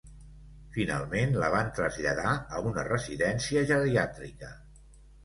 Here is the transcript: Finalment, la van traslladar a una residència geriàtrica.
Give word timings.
Finalment, 0.77 1.35
la 1.43 1.49
van 1.55 1.69
traslladar 1.79 2.31
a 2.37 2.63
una 2.71 2.87
residència 2.87 3.63
geriàtrica. 3.73 4.51